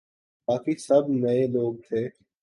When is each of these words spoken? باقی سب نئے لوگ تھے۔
باقی 0.47 0.73
سب 0.77 1.03
نئے 1.21 1.47
لوگ 1.47 1.73
تھے۔ 1.87 2.01